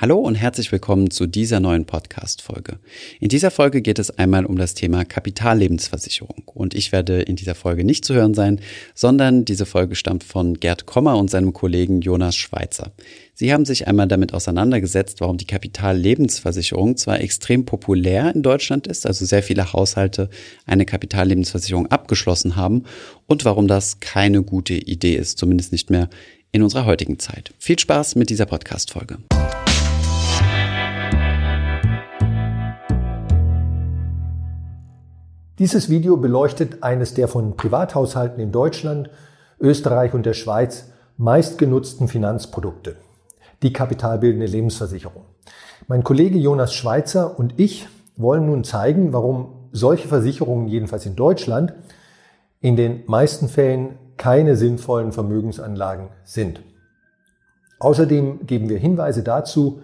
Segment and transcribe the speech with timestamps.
[0.00, 2.78] Hallo und herzlich willkommen zu dieser neuen Podcast-Folge.
[3.18, 6.44] In dieser Folge geht es einmal um das Thema Kapitallebensversicherung.
[6.54, 8.60] Und ich werde in dieser Folge nicht zu hören sein,
[8.94, 12.92] sondern diese Folge stammt von Gerd Kommer und seinem Kollegen Jonas Schweizer.
[13.34, 19.04] Sie haben sich einmal damit auseinandergesetzt, warum die Kapitallebensversicherung zwar extrem populär in Deutschland ist,
[19.04, 20.30] also sehr viele Haushalte
[20.64, 22.84] eine Kapitallebensversicherung abgeschlossen haben
[23.26, 26.08] und warum das keine gute Idee ist, zumindest nicht mehr
[26.52, 27.52] in unserer heutigen Zeit.
[27.58, 29.18] Viel Spaß mit dieser Podcast-Folge.
[35.58, 39.10] Dieses Video beleuchtet eines der von Privathaushalten in Deutschland,
[39.58, 42.94] Österreich und der Schweiz meistgenutzten Finanzprodukte,
[43.62, 45.24] die kapitalbildende Lebensversicherung.
[45.88, 51.74] Mein Kollege Jonas Schweizer und ich wollen nun zeigen, warum solche Versicherungen, jedenfalls in Deutschland,
[52.60, 56.60] in den meisten Fällen keine sinnvollen Vermögensanlagen sind.
[57.80, 59.80] Außerdem geben wir Hinweise dazu,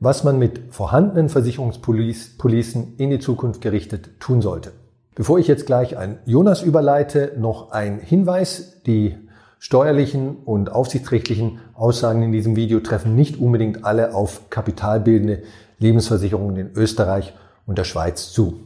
[0.00, 4.72] was man mit vorhandenen Versicherungspolicen in die Zukunft gerichtet tun sollte.
[5.14, 8.80] Bevor ich jetzt gleich an Jonas überleite, noch ein Hinweis.
[8.86, 9.18] Die
[9.58, 15.42] steuerlichen und aufsichtsrechtlichen Aussagen in diesem Video treffen nicht unbedingt alle auf kapitalbildende
[15.78, 17.34] Lebensversicherungen in Österreich
[17.66, 18.60] und der Schweiz zu.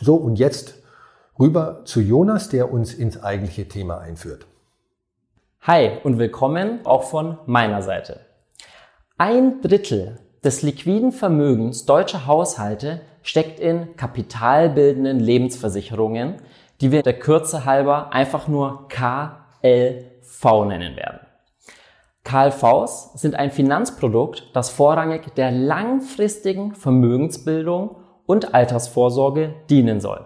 [0.00, 0.74] So, und jetzt
[1.38, 4.44] rüber zu Jonas, der uns ins eigentliche Thema einführt.
[5.60, 8.20] Hi und willkommen auch von meiner Seite.
[9.18, 16.36] Ein Drittel des liquiden Vermögens deutscher Haushalte steckt in kapitalbildenden Lebensversicherungen,
[16.80, 21.20] die wir der Kürze halber einfach nur KLV nennen werden.
[22.24, 30.24] KLVs sind ein Finanzprodukt, das vorrangig der langfristigen Vermögensbildung und Altersvorsorge dienen soll.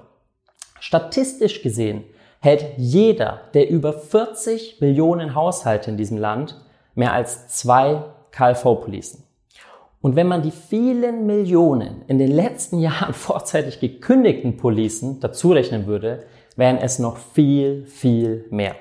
[0.79, 2.05] Statistisch gesehen
[2.39, 6.65] hält jeder der über 40 Millionen Haushalte in diesem Land
[6.95, 9.25] mehr als zwei KLV-Policen.
[10.03, 15.87] Und wenn man die vielen Millionen in den letzten Jahren vorzeitig gekündigten Policen dazu rechnen
[15.87, 16.25] würde,
[16.57, 18.75] wären es noch viel, viel mehr.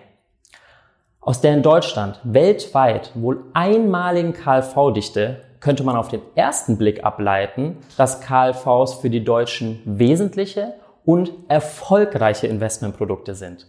[1.21, 7.77] Aus der in Deutschland weltweit wohl einmaligen KLV-Dichte könnte man auf den ersten Blick ableiten,
[7.95, 10.73] dass KLVs für die Deutschen wesentliche
[11.05, 13.67] und erfolgreiche Investmentprodukte sind.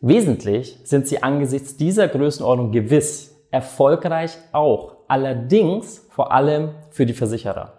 [0.00, 7.72] Wesentlich sind sie angesichts dieser Größenordnung gewiss, erfolgreich auch, allerdings vor allem für die Versicherer.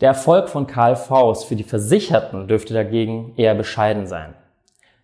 [0.00, 4.34] Der Erfolg von KLVs für die Versicherten dürfte dagegen eher bescheiden sein.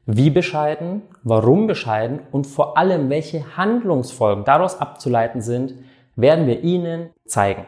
[0.07, 5.75] Wie bescheiden, warum bescheiden und vor allem welche Handlungsfolgen daraus abzuleiten sind,
[6.17, 7.67] werden wir Ihnen zeigen.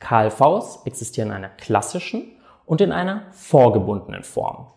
[0.00, 2.32] KLVs existieren in einer klassischen
[2.66, 4.68] und in einer vorgebundenen Form.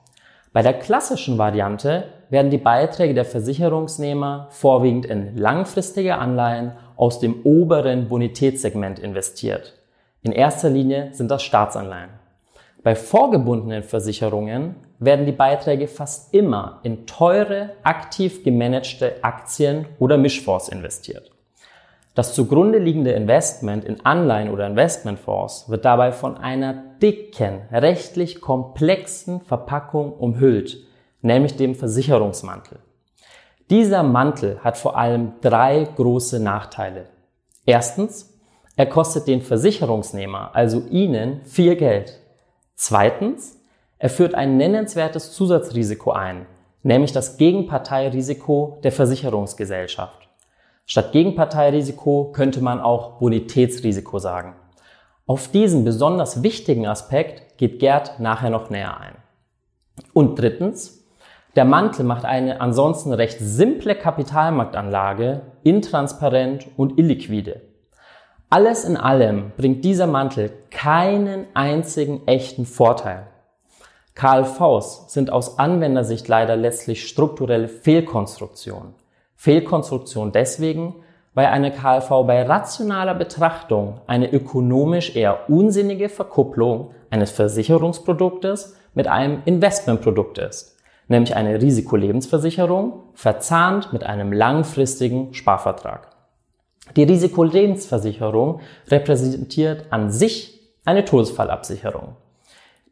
[0.51, 7.41] Bei der klassischen Variante werden die Beiträge der Versicherungsnehmer vorwiegend in langfristige Anleihen aus dem
[7.43, 9.73] oberen Bonitätssegment investiert.
[10.23, 12.09] In erster Linie sind das Staatsanleihen.
[12.83, 20.69] Bei vorgebundenen Versicherungen werden die Beiträge fast immer in teure, aktiv gemanagte Aktien oder Mischfonds
[20.69, 21.31] investiert.
[22.15, 29.41] Das zugrunde liegende Investment in Anleihen oder Investmentfonds wird dabei von einer dicken, rechtlich komplexen
[29.41, 30.79] Verpackung umhüllt,
[31.21, 32.79] nämlich dem Versicherungsmantel.
[33.69, 37.07] Dieser Mantel hat vor allem drei große Nachteile.
[37.65, 38.33] Erstens,
[38.77, 42.17] er kostet den Versicherungsnehmer, also Ihnen, viel Geld.
[42.75, 43.59] Zweitens,
[43.99, 46.45] er führt ein nennenswertes Zusatzrisiko ein,
[46.83, 50.29] nämlich das Gegenparteirisiko der Versicherungsgesellschaft.
[50.85, 54.55] Statt Gegenparteirisiko könnte man auch Bonitätsrisiko sagen.
[55.25, 59.15] Auf diesen besonders wichtigen Aspekt geht Gerd nachher noch näher ein.
[60.13, 61.03] Und drittens,
[61.57, 67.61] der Mantel macht eine ansonsten recht simple Kapitalmarktanlage intransparent und illiquide.
[68.51, 73.25] Alles in allem bringt dieser Mantel keinen einzigen echten Vorteil.
[74.13, 78.93] KLVs sind aus Anwendersicht leider letztlich strukturelle Fehlkonstruktionen.
[79.35, 80.95] Fehlkonstruktion deswegen,
[81.33, 89.41] weil eine KLV bei rationaler Betrachtung eine ökonomisch eher unsinnige Verkupplung eines Versicherungsproduktes mit einem
[89.45, 90.76] Investmentprodukt ist,
[91.07, 96.09] nämlich eine Risikolebensversicherung verzahnt mit einem langfristigen Sparvertrag.
[96.95, 102.15] Die Risikolebensversicherung repräsentiert an sich eine Todesfallabsicherung.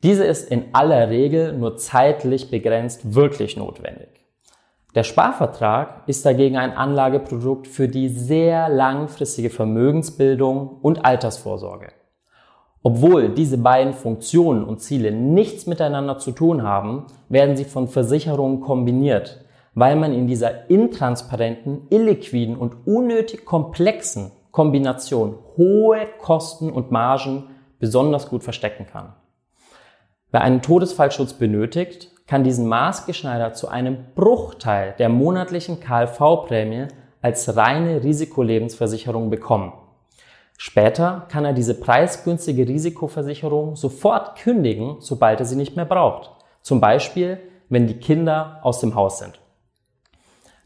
[0.03, 4.09] Diese ist in aller Regel nur zeitlich begrenzt wirklich notwendig.
[4.93, 11.87] Der Sparvertrag ist dagegen ein Anlageprodukt für die sehr langfristige Vermögensbildung und Altersvorsorge.
[12.87, 18.61] Obwohl diese beiden Funktionen und Ziele nichts miteinander zu tun haben, werden sie von Versicherungen
[18.61, 19.43] kombiniert,
[19.73, 27.45] weil man in dieser intransparenten, illiquiden und unnötig komplexen Kombination hohe Kosten und Margen
[27.79, 29.13] besonders gut verstecken kann.
[30.29, 36.89] Wer einen Todesfallschutz benötigt, kann diesen maßgeschneidert zu einem Bruchteil der monatlichen KLV-Prämie
[37.23, 39.73] als reine Risikolebensversicherung bekommen.
[40.57, 46.31] Später kann er diese preisgünstige Risikoversicherung sofort kündigen, sobald er sie nicht mehr braucht.
[46.61, 49.39] Zum Beispiel, wenn die Kinder aus dem Haus sind.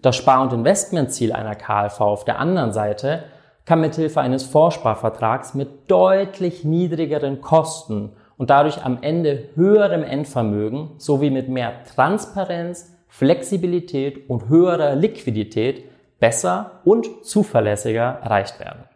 [0.01, 3.23] Das Spar- und Investmentziel einer KLV auf der anderen Seite
[3.65, 11.29] kann mithilfe eines Vorsparvertrags mit deutlich niedrigeren Kosten und dadurch am Ende höherem Endvermögen sowie
[11.29, 15.83] mit mehr Transparenz, Flexibilität und höherer Liquidität
[16.19, 18.88] besser und zuverlässiger erreicht werden.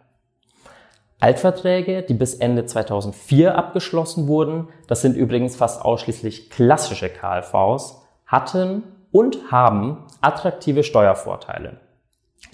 [1.24, 8.84] Altverträge, die bis Ende 2004 abgeschlossen wurden, das sind übrigens fast ausschließlich klassische KLVs, hatten
[9.14, 11.80] und haben attraktive Steuervorteile.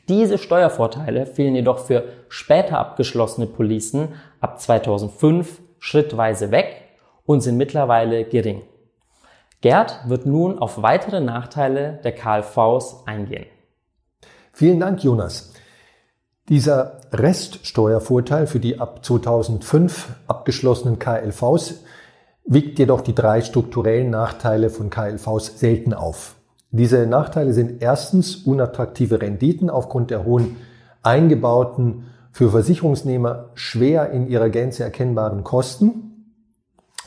[0.08, 6.84] Diese Steuervorteile fehlen jedoch für später abgeschlossene Policen ab 2005 schrittweise weg
[7.26, 8.62] und sind mittlerweile gering.
[9.62, 13.48] Gerd wird nun auf weitere Nachteile der KLVs eingehen.
[14.54, 15.56] Vielen Dank, Jonas.
[16.50, 21.84] Dieser Reststeuervorteil für die ab 2005 abgeschlossenen KLVs
[22.46, 26.36] wiegt jedoch die drei strukturellen Nachteile von KLVs selten auf.
[26.72, 30.58] Diese Nachteile sind erstens unattraktive Renditen aufgrund der hohen
[31.04, 36.34] eingebauten, für Versicherungsnehmer schwer in ihrer Gänze erkennbaren Kosten.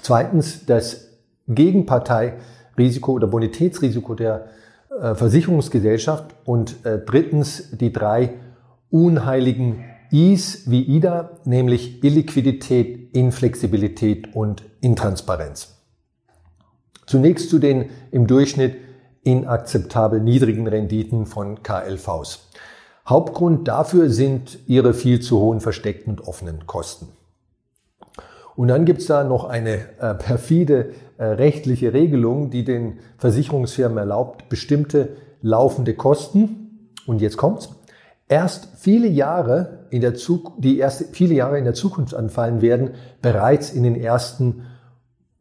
[0.03, 1.09] Zweitens das
[1.49, 4.47] Gegenparteirisiko oder Bonitätsrisiko der
[5.01, 8.35] äh, Versicherungsgesellschaft und äh, drittens die drei
[8.93, 15.79] unheiligen Is wie Ida, nämlich Illiquidität, Inflexibilität und Intransparenz.
[17.07, 18.77] Zunächst zu den im Durchschnitt
[19.25, 22.51] inakzeptabel niedrigen Renditen von KLVs.
[23.07, 27.09] Hauptgrund dafür sind ihre viel zu hohen versteckten und offenen Kosten.
[28.55, 34.51] Und dann gibt's da noch eine äh, perfide äh, rechtliche Regelung, die den Versicherungsfirmen erlaubt,
[34.51, 36.63] bestimmte laufende Kosten,
[37.07, 37.71] und jetzt kommt's,
[38.29, 42.91] erst viele Jahre in der Zukunft, die erst viele Jahre in der Zukunft anfallen werden,
[43.21, 44.67] bereits in den ersten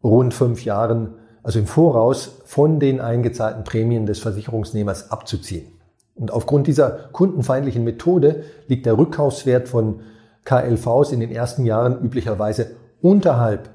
[0.04, 5.68] rund fünf Jahren, also im Voraus, von den eingezahlten Prämien des Versicherungsnehmers abzuziehen.
[6.16, 10.01] Und aufgrund dieser kundenfeindlichen Methode liegt der Rückkaufswert von
[10.45, 13.69] KLVs in den ersten Jahren üblicherweise unterhalb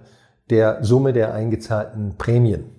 [0.50, 2.70] der Summe der eingezahlten Prämien.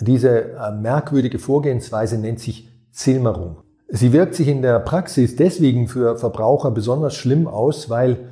[0.00, 3.62] Diese äh, merkwürdige Vorgehensweise nennt sich Zilmerung.
[3.94, 8.30] Sie wirkt sich in der Praxis deswegen für Verbraucher besonders schlimm aus, weil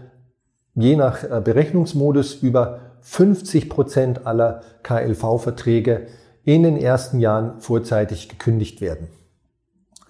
[0.75, 6.07] je nach äh, Berechnungsmodus über 50 Prozent aller KLV-Verträge
[6.45, 9.09] in den ersten Jahren vorzeitig gekündigt werden.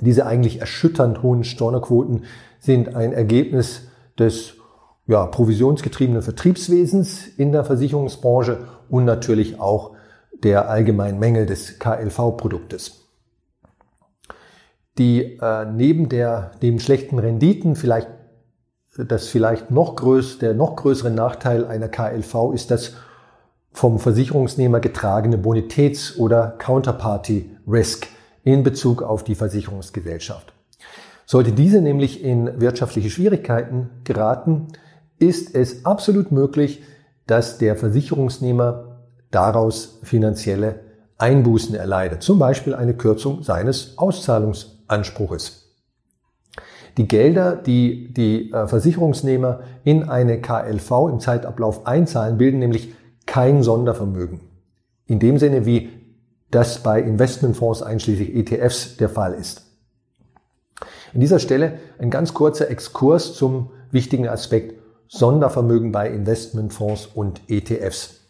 [0.01, 2.27] Diese eigentlich erschütternd hohen Stornoquoten
[2.61, 3.89] sind ein Ergebnis
[4.21, 4.55] des
[5.09, 9.97] ja, provisionsgetriebenen Vertriebswesens in der Versicherungsbranche und natürlich auch
[10.45, 13.00] der allgemeinen Mängel des KLV-Produktes.
[15.01, 18.09] Die äh, neben der neben schlechten Renditen vielleicht
[18.99, 22.93] das vielleicht noch größ, der noch größere Nachteil einer KLV ist das
[23.73, 28.09] vom Versicherungsnehmer getragene Bonitäts- oder Counterparty-Risk
[28.45, 30.53] in Bezug auf die Versicherungsgesellschaft.
[31.25, 34.67] Sollte diese nämlich in wirtschaftliche Schwierigkeiten geraten,
[35.19, 36.83] ist es absolut möglich,
[37.27, 38.99] dass der Versicherungsnehmer
[39.31, 40.81] daraus finanzielle
[41.17, 43.97] Einbußen erleidet, zum Beispiel eine Kürzung seines
[44.91, 45.67] Auszahlungsanspruches.
[46.97, 52.95] Die Gelder, die die äh, Versicherungsnehmer in eine KLV im Zeitablauf einzahlen, bilden nämlich
[53.27, 54.41] kein Sondervermögen.
[55.07, 55.91] In dem Sinne, wie
[56.51, 59.67] das bei Investmentfonds einschließlich ETFs der Fall ist.
[61.15, 68.21] An dieser Stelle ein ganz kurzer Exkurs zum wichtigen Aspekt Sondervermögen bei Investmentfonds und ETFs.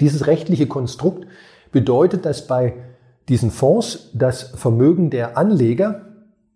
[0.00, 1.26] Dieses rechtliche Konstrukt
[1.72, 2.74] bedeutet, dass bei
[3.28, 6.06] diesen Fonds das Vermögen der Anleger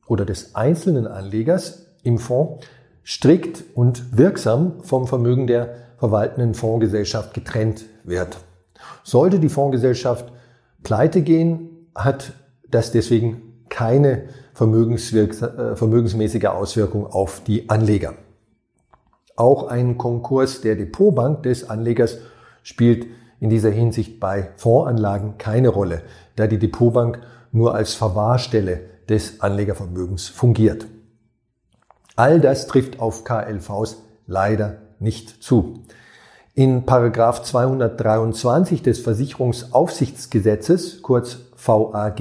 [0.07, 2.67] oder des einzelnen Anlegers im Fonds
[3.05, 8.38] strikt und wirksam vom Vermögen der verwaltenden Fondsgesellschaft getrennt wird.
[9.05, 10.33] Sollte die Fondsgesellschaft
[10.83, 12.33] pleite gehen, hat
[12.69, 18.14] das deswegen keine äh, vermögensmäßige Auswirkung auf die Anleger.
[19.37, 22.19] Auch ein Konkurs der Depotbank des Anlegers
[22.62, 23.07] spielt
[23.43, 26.03] in dieser Hinsicht bei Fondsanlagen keine Rolle,
[26.37, 27.19] da die Depotbank
[27.51, 30.87] nur als Verwahrstelle des Anlegervermögens fungiert.
[32.15, 33.97] All das trifft auf KLVs
[34.29, 35.81] leider nicht zu.
[36.55, 42.21] In Paragraph 223 des Versicherungsaufsichtsgesetzes, kurz VAG,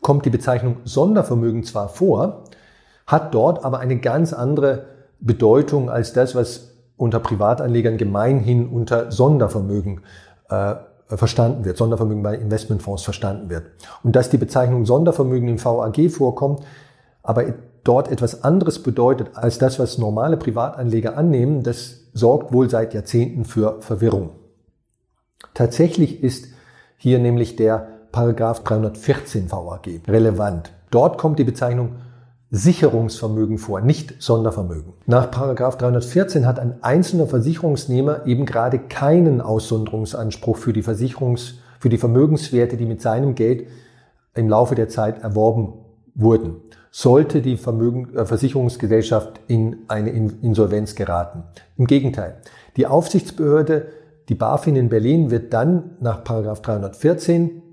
[0.00, 2.44] kommt die Bezeichnung Sondervermögen zwar vor,
[3.06, 4.86] hat dort aber eine ganz andere
[5.20, 6.67] Bedeutung als das, was
[6.98, 10.02] unter Privatanlegern gemeinhin unter Sondervermögen
[10.50, 10.74] äh,
[11.06, 13.70] verstanden wird, Sondervermögen bei Investmentfonds verstanden wird.
[14.02, 16.60] Und dass die Bezeichnung Sondervermögen im VAG vorkommt,
[17.22, 17.44] aber
[17.84, 23.44] dort etwas anderes bedeutet als das, was normale Privatanleger annehmen, das sorgt wohl seit Jahrzehnten
[23.46, 24.30] für Verwirrung.
[25.54, 26.48] Tatsächlich ist
[26.98, 30.72] hier nämlich der Paragraph 314 VAG relevant.
[30.90, 31.96] Dort kommt die Bezeichnung
[32.50, 34.94] Sicherungsvermögen vor, nicht Sondervermögen.
[35.06, 41.98] Nach 314 hat ein einzelner Versicherungsnehmer eben gerade keinen Aussonderungsanspruch für die Versicherungs, für die
[41.98, 43.66] Vermögenswerte, die mit seinem Geld
[44.34, 45.74] im Laufe der Zeit erworben
[46.14, 46.56] wurden.
[46.90, 51.42] Sollte die Vermögen, äh, Versicherungsgesellschaft in eine Insolvenz geraten.
[51.76, 52.36] Im Gegenteil.
[52.76, 53.88] Die Aufsichtsbehörde,
[54.30, 57.67] die BaFin in Berlin, wird dann nach 314 äh,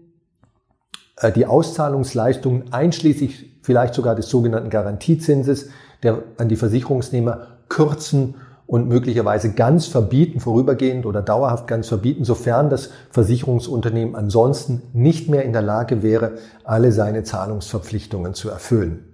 [1.35, 5.69] die Auszahlungsleistungen einschließlich vielleicht sogar des sogenannten Garantiezinses,
[6.03, 8.35] der an die Versicherungsnehmer kürzen
[8.67, 15.43] und möglicherweise ganz verbieten, vorübergehend oder dauerhaft ganz verbieten, sofern das Versicherungsunternehmen ansonsten nicht mehr
[15.43, 19.05] in der Lage wäre, alle seine Zahlungsverpflichtungen zu erfüllen.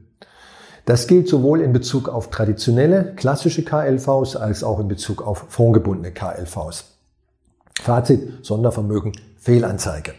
[0.86, 6.12] Das gilt sowohl in Bezug auf traditionelle, klassische KLVs als auch in Bezug auf fondgebundene
[6.12, 6.86] KLVs.
[7.82, 10.14] Fazit, Sondervermögen, Fehlanzeige.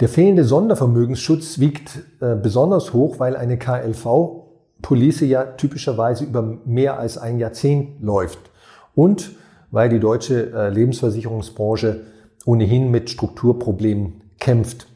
[0.00, 7.16] Der fehlende Sondervermögensschutz wiegt äh, besonders hoch, weil eine KLV-Police ja typischerweise über mehr als
[7.16, 8.40] ein Jahrzehnt läuft
[8.96, 9.32] und
[9.70, 12.00] weil die deutsche äh, Lebensversicherungsbranche
[12.44, 14.88] ohnehin mit Strukturproblemen kämpft,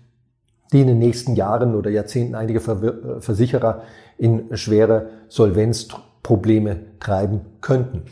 [0.72, 3.82] die in den nächsten Jahren oder Jahrzehnten einige äh, Versicherer
[4.18, 8.02] in schwere Solvenzprobleme treiben könnten.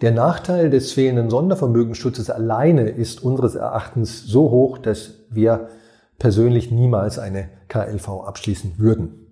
[0.00, 5.68] Der Nachteil des fehlenden Sondervermögensschutzes alleine ist unseres Erachtens so hoch, dass wir
[6.18, 9.26] persönlich niemals eine KLV abschließen würden.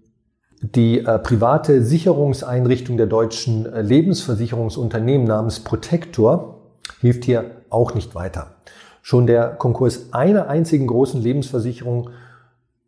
[0.61, 6.63] Die äh, private Sicherungseinrichtung der deutschen äh, Lebensversicherungsunternehmen namens Protector
[7.01, 8.57] hilft hier auch nicht weiter.
[9.03, 12.11] Schon der Konkurs einer einzigen großen Lebensversicherung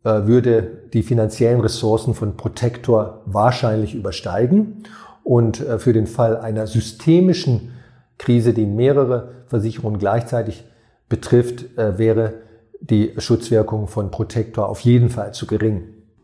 [0.03, 4.83] äh, würde die finanziellen Ressourcen von Protector wahrscheinlich übersteigen
[5.29, 7.73] und äh, für den Fall einer systemischen
[8.17, 10.63] Krise, die mehrere Versicherungen gleichzeitig
[11.07, 12.33] betrifft, äh, wäre
[12.81, 15.83] die Schutzwirkung von Protector auf jeden Fall zu gering.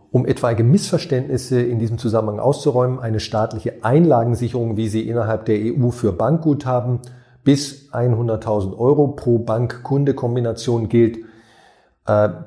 [0.10, 5.92] Um etwaige Missverständnisse in diesem Zusammenhang auszuräumen, eine staatliche Einlagensicherung, wie sie innerhalb der EU
[5.92, 7.02] für Bankguthaben
[7.44, 11.20] bis 100.000 Euro pro Bank-Kunde-Kombination gilt,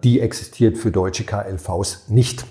[0.02, 2.46] die existiert für deutsche KLVs nicht.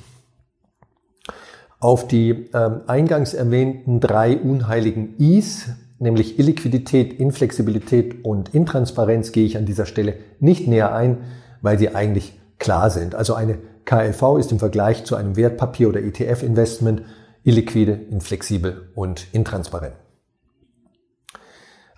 [1.79, 5.69] Auf die ähm, eingangs erwähnten drei unheiligen Is,
[5.99, 11.17] nämlich Illiquidität, Inflexibilität und Intransparenz, gehe ich an dieser Stelle nicht näher ein,
[11.61, 13.13] weil sie eigentlich klar sind.
[13.13, 17.03] Also eine KLV ist im Vergleich zu einem Wertpapier- oder ETF-Investment
[17.43, 19.95] illiquide, inflexibel und intransparent.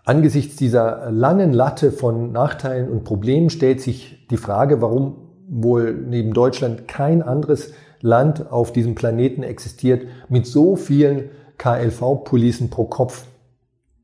[0.03, 6.33] Angesichts dieser langen Latte von Nachteilen und Problemen stellt sich die Frage, warum wohl neben
[6.33, 13.25] Deutschland kein anderes Land auf diesem Planeten existiert mit so vielen KLV-Policen pro Kopf?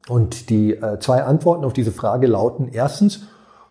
[0.07, 3.27] Und die äh, zwei Antworten auf diese Frage lauten erstens,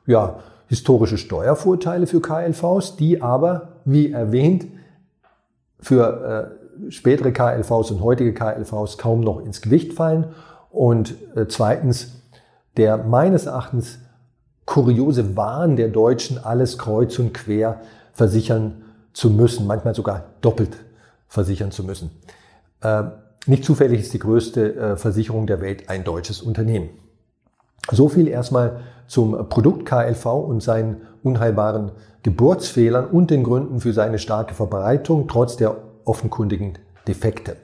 [0.07, 4.66] ja, historische Steuervorteile für KLVs, die aber, wie erwähnt,
[5.78, 6.50] für
[6.87, 10.35] äh, spätere KLVs und heutige KLVs kaum noch ins Gewicht fallen.
[10.71, 12.23] Und äh, zweitens,
[12.76, 14.00] der meines Erachtens
[14.64, 17.81] kuriose Wahn der Deutschen, alles kreuz und quer
[18.12, 18.84] versichern
[19.14, 20.76] zu müssen, manchmal sogar doppelt
[21.28, 22.11] versichern zu müssen.
[22.83, 23.04] Äh,
[23.47, 26.90] nicht zufällig ist die größte äh, Versicherung der Welt ein deutsches Unternehmen.
[27.90, 31.92] So viel erstmal zum Produkt KLV und seinen unheilbaren
[32.23, 37.56] Geburtsfehlern und den Gründen für seine starke Verbreitung trotz der offenkundigen Defekte.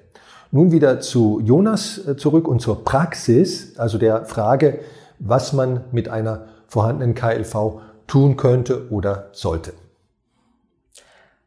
[0.52, 4.80] Nun wieder zu Jonas äh, zurück und zur Praxis, also der Frage,
[5.18, 9.72] was man mit einer vorhandenen KLV tun könnte oder sollte.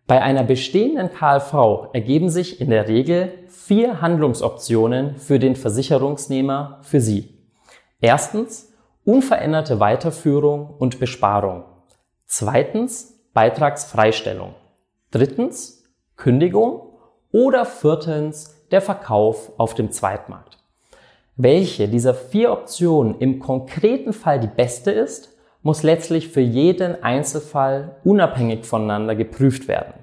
[0.06, 7.00] Bei einer bestehenden KLV ergeben sich in der Regel vier Handlungsoptionen für den Versicherungsnehmer für
[7.00, 7.30] Sie.
[8.02, 8.74] Erstens
[9.06, 11.64] unveränderte Weiterführung und Besparung.
[12.26, 14.56] Zweitens Beitragsfreistellung.
[15.12, 15.84] Drittens
[16.18, 16.82] Kündigung
[17.32, 20.58] oder viertens der Verkauf auf dem Zweitmarkt.
[21.36, 25.33] Welche dieser vier Optionen im konkreten Fall die beste ist,
[25.64, 29.94] muss letztlich für jeden Einzelfall unabhängig voneinander geprüft werden.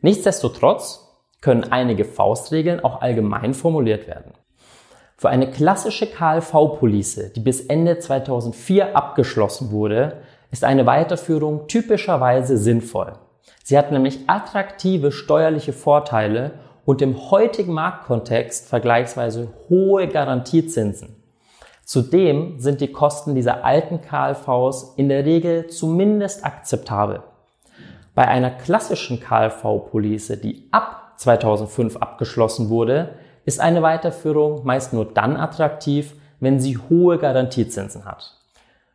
[0.00, 1.06] Nichtsdestotrotz
[1.40, 4.32] können einige Faustregeln auch allgemein formuliert werden.
[5.18, 10.18] Für eine klassische KLV-Police, die bis Ende 2004 abgeschlossen wurde,
[10.50, 13.14] ist eine Weiterführung typischerweise sinnvoll.
[13.64, 16.52] Sie hat nämlich attraktive steuerliche Vorteile
[16.84, 21.15] und im heutigen Marktkontext vergleichsweise hohe Garantiezinsen.
[21.86, 27.22] Zudem sind die Kosten dieser alten KLVs in der Regel zumindest akzeptabel.
[28.12, 33.10] Bei einer klassischen KLV-Police, die ab 2005 abgeschlossen wurde,
[33.44, 38.34] ist eine Weiterführung meist nur dann attraktiv, wenn sie hohe Garantiezinsen hat.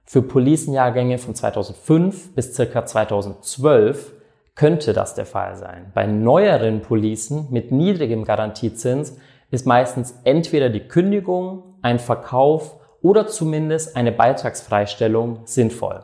[0.03, 4.11] Für Policenjahrgänge von 2005 bis circa 2012
[4.55, 5.93] könnte das der Fall sein.
[5.93, 9.15] Bei neueren Policen mit niedrigem Garantiezins
[9.49, 16.03] ist meistens entweder die Kündigung, ein Verkauf oder zumindest eine Beitragsfreistellung sinnvoll.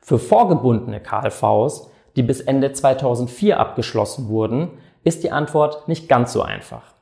[0.00, 4.70] Für vorgebundene KLVs, die bis Ende 2004 abgeschlossen wurden,
[5.04, 6.94] ist die Antwort nicht ganz so einfach.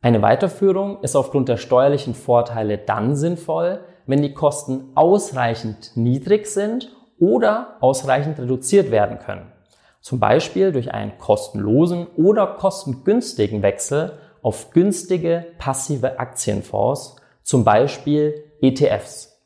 [0.00, 6.90] Eine Weiterführung ist aufgrund der steuerlichen Vorteile dann sinnvoll, wenn die Kosten ausreichend niedrig sind
[7.18, 9.52] oder ausreichend reduziert werden können.
[10.00, 17.16] Zum Beispiel durch einen kostenlosen oder kostengünstigen Wechsel auf günstige passive Aktienfonds,
[17.48, 19.40] zum Beispiel ETFs.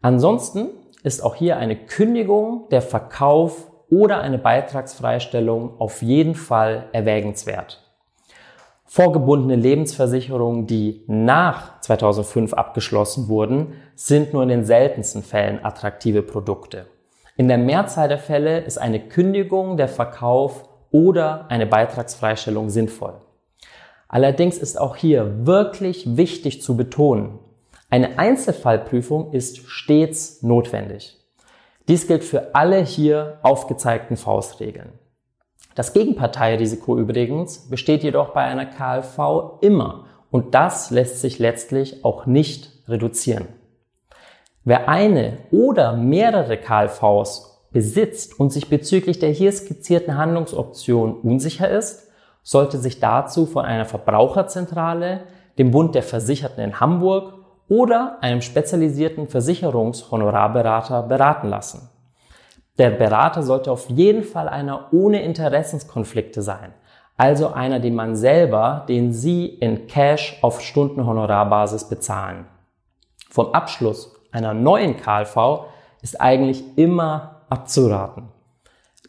[0.00, 0.70] Ansonsten
[1.02, 7.84] ist auch hier eine Kündigung, der Verkauf oder eine Beitragsfreistellung auf jeden Fall erwägenswert.
[8.86, 16.86] Vorgebundene Lebensversicherungen, die nach 2005 abgeschlossen wurden, sind nur in den seltensten Fällen attraktive Produkte.
[17.36, 23.20] In der Mehrzahl der Fälle ist eine Kündigung, der Verkauf oder eine Beitragsfreistellung sinnvoll.
[24.08, 27.38] Allerdings ist auch hier wirklich wichtig zu betonen,
[27.90, 31.16] eine Einzelfallprüfung ist stets notwendig.
[31.88, 34.92] Dies gilt für alle hier aufgezeigten Faustregeln.
[35.74, 42.26] Das Gegenparteirisiko übrigens besteht jedoch bei einer KLV immer und das lässt sich letztlich auch
[42.26, 43.46] nicht reduzieren.
[44.64, 52.07] Wer eine oder mehrere KLVs besitzt und sich bezüglich der hier skizzierten Handlungsoption unsicher ist,
[52.48, 55.24] sollte sich dazu von einer Verbraucherzentrale,
[55.58, 57.34] dem Bund der Versicherten in Hamburg
[57.68, 61.90] oder einem spezialisierten Versicherungshonorarberater beraten lassen.
[62.78, 66.72] Der Berater sollte auf jeden Fall einer ohne Interessenskonflikte sein.
[67.18, 72.46] Also einer, den man selber, den Sie in Cash auf Stundenhonorarbasis bezahlen.
[73.28, 75.66] Vom Abschluss einer neuen KLV
[76.00, 78.37] ist eigentlich immer abzuraten.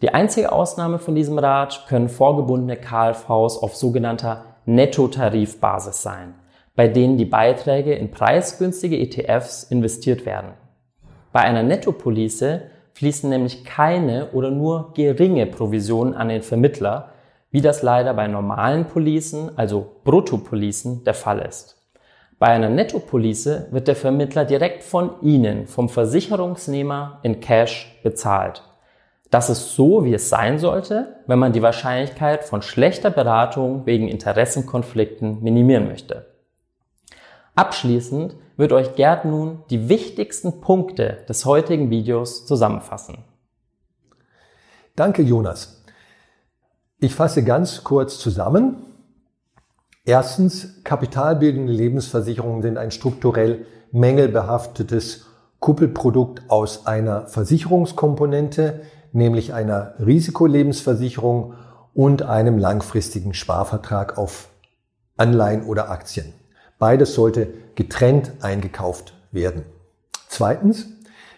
[0.02, 6.36] Die einzige Ausnahme von diesem Rat können vorgebundene KLVs auf sogenannter Nettotarifbasis sein,
[6.76, 10.54] bei denen die Beiträge in preisgünstige ETFs investiert werden.
[11.34, 12.62] Bei einer Nettopolice
[12.94, 17.10] fließen nämlich keine oder nur geringe Provisionen an den Vermittler,
[17.52, 21.76] wie das leider bei normalen Policen, also Bruttopolicen, der Fall ist.
[22.38, 28.64] Bei einer Nettopolice wird der Vermittler direkt von Ihnen, vom Versicherungsnehmer in Cash bezahlt.
[29.30, 34.08] Das ist so, wie es sein sollte, wenn man die Wahrscheinlichkeit von schlechter Beratung wegen
[34.08, 36.26] Interessenkonflikten minimieren möchte.
[37.56, 43.20] Abschließend wird euch Gerd nun die wichtigsten Punkte des heutigen Videos zusammenfassen.
[44.96, 45.84] Danke, Jonas.
[47.00, 48.78] Ich fasse ganz kurz zusammen.
[50.06, 55.28] Erstens, kapitalbildende Lebensversicherungen sind ein strukturell mängelbehaftetes
[55.60, 58.82] Kuppelprodukt aus einer Versicherungskomponente,
[59.12, 61.54] nämlich einer Risikolebensversicherung
[61.94, 64.50] und einem langfristigen Sparvertrag auf
[65.18, 66.34] Anleihen oder Aktien.
[66.78, 69.64] Beides sollte getrennt eingekauft werden.
[70.28, 70.88] Zweitens,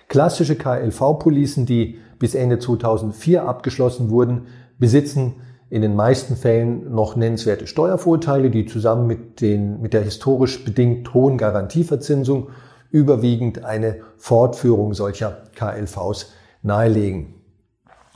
[0.08, 5.36] klassische KLV-Policen, die bis Ende 2004 abgeschlossen wurden, besitzen
[5.72, 11.14] in den meisten Fällen noch nennenswerte Steuervorteile, die zusammen mit, den, mit der historisch bedingt
[11.14, 12.50] hohen Garantieverzinsung
[12.92, 17.41] überwiegend eine Fortführung solcher KLVs nahelegen.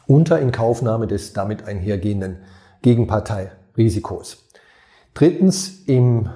[0.07, 2.37] Unter Inkaufnahme des damit einhergehenden
[2.81, 4.45] Gegenparteirisikos.
[5.13, 6.29] Drittens, im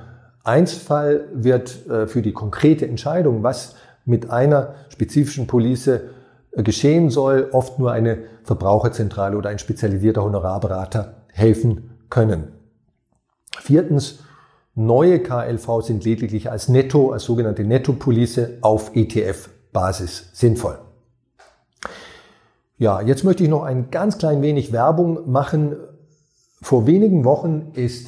[0.43, 5.99] Einzelfall wird äh, für die konkrete Entscheidung, was mit einer spezifischen Police äh,
[6.63, 12.53] geschehen soll, oft nur eine Verbraucherzentrale oder ein spezialisierter Honorarberater helfen können.
[13.59, 14.23] Viertens,
[14.73, 20.79] neue KLV sind lediglich als Netto, als sogenannte Netto-Police auf ETF-Basis sinnvoll.
[22.79, 25.75] Ja, jetzt möchte ich noch ein ganz klein wenig Werbung machen.
[26.61, 28.07] Vor wenigen Wochen ist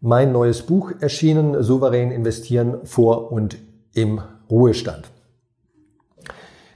[0.00, 3.58] mein neues Buch erschienen, Souverän investieren vor und
[3.92, 5.10] im Ruhestand.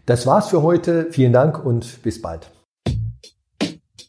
[0.05, 1.07] Das war's für heute.
[1.13, 2.51] Vielen Dank und bis bald.